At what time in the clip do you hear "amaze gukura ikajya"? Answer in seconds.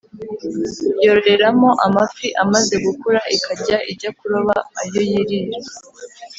2.43-3.77